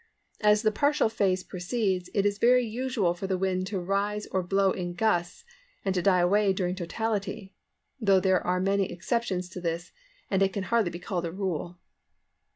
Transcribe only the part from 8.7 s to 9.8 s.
exceptions to